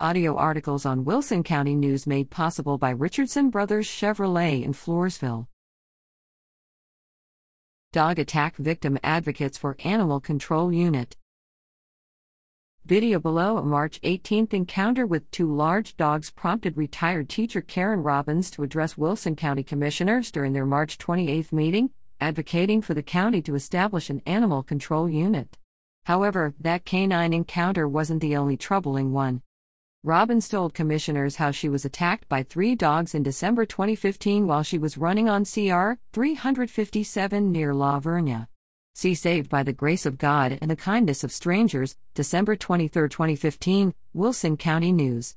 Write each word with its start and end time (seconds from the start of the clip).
Audio 0.00 0.34
articles 0.34 0.84
on 0.84 1.04
Wilson 1.04 1.44
County 1.44 1.76
News 1.76 2.04
made 2.04 2.28
possible 2.28 2.78
by 2.78 2.90
Richardson 2.90 3.48
Brothers 3.48 3.86
Chevrolet 3.86 4.64
in 4.64 4.72
Floresville. 4.72 5.46
Dog 7.92 8.18
attack 8.18 8.56
victim 8.56 8.98
advocates 9.04 9.56
for 9.56 9.76
Animal 9.84 10.18
Control 10.18 10.72
Unit. 10.72 11.16
Video 12.84 13.20
below 13.20 13.56
a 13.56 13.62
March 13.62 14.00
18th 14.00 14.52
encounter 14.52 15.06
with 15.06 15.30
two 15.30 15.54
large 15.54 15.96
dogs 15.96 16.28
prompted 16.28 16.76
retired 16.76 17.28
teacher 17.28 17.60
Karen 17.60 18.02
Robbins 18.02 18.50
to 18.50 18.64
address 18.64 18.98
Wilson 18.98 19.36
County 19.36 19.62
commissioners 19.62 20.32
during 20.32 20.54
their 20.54 20.66
March 20.66 20.98
28th 20.98 21.52
meeting, 21.52 21.90
advocating 22.20 22.82
for 22.82 22.94
the 22.94 23.02
county 23.04 23.40
to 23.42 23.54
establish 23.54 24.10
an 24.10 24.22
animal 24.26 24.64
control 24.64 25.08
unit. 25.08 25.56
However, 26.06 26.52
that 26.58 26.84
canine 26.84 27.32
encounter 27.32 27.86
wasn't 27.86 28.22
the 28.22 28.36
only 28.36 28.56
troubling 28.56 29.12
one. 29.12 29.42
Robbins 30.06 30.50
told 30.50 30.74
commissioners 30.74 31.36
how 31.36 31.50
she 31.50 31.66
was 31.66 31.86
attacked 31.86 32.28
by 32.28 32.42
three 32.42 32.74
dogs 32.74 33.14
in 33.14 33.22
December 33.22 33.64
2015 33.64 34.46
while 34.46 34.62
she 34.62 34.76
was 34.76 34.98
running 34.98 35.30
on 35.30 35.46
CR 35.46 35.92
357 36.12 37.50
near 37.50 37.72
La 37.72 37.98
Vernia. 38.00 38.48
See 38.94 39.14
Saved 39.14 39.48
by 39.48 39.62
the 39.62 39.72
Grace 39.72 40.04
of 40.04 40.18
God 40.18 40.58
and 40.60 40.70
the 40.70 40.76
Kindness 40.76 41.24
of 41.24 41.32
Strangers, 41.32 41.96
December 42.12 42.54
23, 42.54 43.08
2015, 43.08 43.94
Wilson 44.12 44.58
County 44.58 44.92
News. 44.92 45.36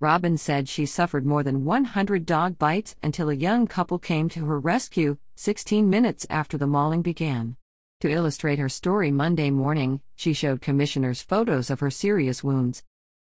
Robbins 0.00 0.42
said 0.42 0.68
she 0.68 0.84
suffered 0.84 1.24
more 1.24 1.42
than 1.42 1.64
100 1.64 2.26
dog 2.26 2.58
bites 2.58 2.94
until 3.02 3.30
a 3.30 3.34
young 3.34 3.66
couple 3.66 3.98
came 3.98 4.28
to 4.28 4.44
her 4.44 4.60
rescue 4.60 5.16
16 5.36 5.88
minutes 5.88 6.26
after 6.28 6.58
the 6.58 6.66
mauling 6.66 7.00
began. 7.00 7.56
To 8.02 8.10
illustrate 8.10 8.58
her 8.58 8.68
story 8.68 9.10
Monday 9.10 9.48
morning, 9.48 10.02
she 10.14 10.34
showed 10.34 10.60
commissioners 10.60 11.22
photos 11.22 11.70
of 11.70 11.80
her 11.80 11.90
serious 11.90 12.44
wounds. 12.44 12.82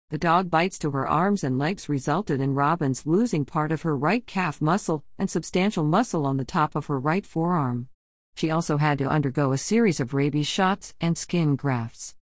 The 0.10 0.18
dog 0.18 0.50
bites 0.50 0.80
to 0.80 0.90
her 0.90 1.08
arms 1.08 1.44
and 1.44 1.60
legs 1.60 1.88
resulted 1.88 2.42
in 2.42 2.56
Robbins 2.56 3.06
losing 3.06 3.46
part 3.46 3.72
of 3.72 3.84
her 3.84 3.96
right 3.96 4.26
calf 4.26 4.60
muscle 4.60 5.04
and 5.20 5.30
substantial 5.30 5.84
muscle 5.84 6.26
on 6.26 6.38
the 6.38 6.46
top 6.46 6.76
of 6.76 6.88
her 6.88 7.00
right 7.00 7.24
forearm. 7.24 7.90
She 8.34 8.50
also 8.50 8.78
had 8.78 8.98
to 8.98 9.08
undergo 9.08 9.52
a 9.52 9.58
series 9.60 10.00
of 10.00 10.16
rabies 10.16 10.48
shots 10.48 10.96
and 11.00 11.16
skin 11.16 11.56
grafts. 11.56 12.16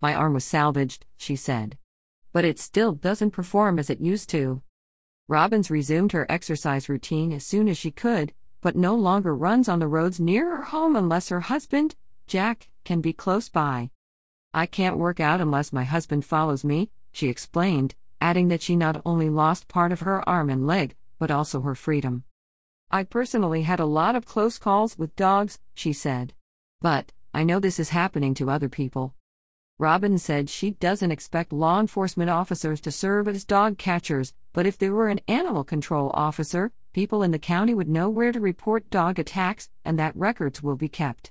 My 0.00 0.12
arm 0.12 0.34
was 0.34 0.44
salvaged, 0.44 1.06
she 1.16 1.36
said. 1.36 1.78
But 2.32 2.44
it 2.44 2.58
still 2.58 2.92
doesn't 2.92 3.30
perform 3.30 3.78
as 3.78 3.90
it 3.90 4.00
used 4.00 4.28
to. 4.30 4.62
Robbins 5.28 5.70
resumed 5.70 6.10
her 6.10 6.26
exercise 6.28 6.88
routine 6.88 7.32
as 7.32 7.46
soon 7.46 7.68
as 7.68 7.78
she 7.78 7.92
could, 7.92 8.32
but 8.60 8.74
no 8.74 8.96
longer 8.96 9.36
runs 9.36 9.68
on 9.68 9.78
the 9.78 9.86
roads 9.86 10.18
near 10.18 10.56
her 10.56 10.62
home 10.64 10.96
unless 10.96 11.28
her 11.28 11.40
husband, 11.40 11.94
Jack, 12.26 12.70
can 12.84 13.00
be 13.00 13.12
close 13.12 13.48
by. 13.48 13.90
I 14.52 14.66
can't 14.66 14.98
work 14.98 15.20
out 15.20 15.40
unless 15.40 15.72
my 15.72 15.84
husband 15.84 16.24
follows 16.24 16.64
me, 16.64 16.90
she 17.12 17.28
explained, 17.28 17.94
adding 18.20 18.48
that 18.48 18.62
she 18.62 18.76
not 18.76 19.00
only 19.04 19.30
lost 19.30 19.68
part 19.68 19.92
of 19.92 20.00
her 20.00 20.28
arm 20.28 20.50
and 20.50 20.66
leg, 20.66 20.94
but 21.18 21.30
also 21.30 21.60
her 21.62 21.74
freedom. 21.74 22.24
I 22.90 23.04
personally 23.04 23.62
had 23.62 23.80
a 23.80 23.86
lot 23.86 24.16
of 24.16 24.26
close 24.26 24.58
calls 24.58 24.98
with 24.98 25.14
dogs, 25.16 25.58
she 25.74 25.92
said. 25.92 26.34
But, 26.80 27.12
I 27.32 27.44
know 27.44 27.60
this 27.60 27.78
is 27.78 27.90
happening 27.90 28.34
to 28.34 28.50
other 28.50 28.68
people. 28.68 29.14
Robin 29.78 30.18
said 30.18 30.50
she 30.50 30.72
doesn't 30.72 31.12
expect 31.12 31.52
law 31.52 31.80
enforcement 31.80 32.28
officers 32.28 32.80
to 32.82 32.90
serve 32.90 33.28
as 33.28 33.44
dog 33.44 33.78
catchers, 33.78 34.34
but 34.52 34.66
if 34.66 34.76
there 34.76 34.92
were 34.92 35.08
an 35.08 35.20
animal 35.28 35.64
control 35.64 36.10
officer, 36.12 36.72
people 36.92 37.22
in 37.22 37.30
the 37.30 37.38
county 37.38 37.72
would 37.72 37.88
know 37.88 38.10
where 38.10 38.32
to 38.32 38.40
report 38.40 38.90
dog 38.90 39.18
attacks 39.18 39.70
and 39.84 39.98
that 39.98 40.16
records 40.16 40.62
will 40.62 40.76
be 40.76 40.88
kept. 40.88 41.30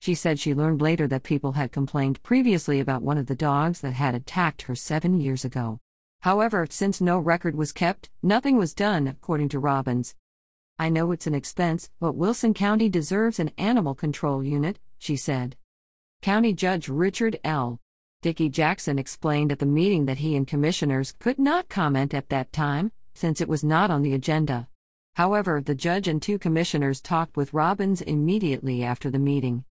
She 0.00 0.14
said 0.14 0.38
she 0.38 0.54
learned 0.54 0.80
later 0.80 1.08
that 1.08 1.22
people 1.22 1.52
had 1.52 1.72
complained 1.72 2.22
previously 2.22 2.80
about 2.80 3.02
one 3.02 3.18
of 3.18 3.26
the 3.26 3.34
dogs 3.34 3.80
that 3.80 3.94
had 3.94 4.14
attacked 4.14 4.62
her 4.62 4.74
seven 4.74 5.20
years 5.20 5.44
ago. 5.44 5.80
However, 6.20 6.66
since 6.68 7.00
no 7.00 7.18
record 7.18 7.56
was 7.56 7.72
kept, 7.72 8.10
nothing 8.22 8.56
was 8.56 8.74
done, 8.74 9.06
according 9.06 9.48
to 9.50 9.58
Robbins. 9.58 10.14
I 10.78 10.88
know 10.88 11.10
it's 11.12 11.26
an 11.26 11.34
expense, 11.34 11.90
but 12.00 12.14
Wilson 12.14 12.52
County 12.52 12.88
deserves 12.88 13.38
an 13.38 13.50
animal 13.56 13.94
control 13.94 14.44
unit, 14.44 14.78
she 14.98 15.16
said. 15.16 15.56
County 16.22 16.52
Judge 16.52 16.88
Richard 16.88 17.38
L. 17.44 17.80
Dickey 18.22 18.48
Jackson 18.48 18.98
explained 18.98 19.52
at 19.52 19.58
the 19.58 19.66
meeting 19.66 20.06
that 20.06 20.18
he 20.18 20.36
and 20.36 20.46
commissioners 20.46 21.12
could 21.18 21.38
not 21.38 21.68
comment 21.68 22.12
at 22.12 22.28
that 22.28 22.52
time, 22.52 22.92
since 23.14 23.40
it 23.40 23.48
was 23.48 23.64
not 23.64 23.90
on 23.90 24.02
the 24.02 24.14
agenda. 24.14 24.68
However, 25.14 25.60
the 25.60 25.74
judge 25.74 26.08
and 26.08 26.20
two 26.20 26.38
commissioners 26.38 27.00
talked 27.00 27.36
with 27.36 27.54
Robbins 27.54 28.02
immediately 28.02 28.84
after 28.84 29.10
the 29.10 29.18
meeting. 29.18 29.64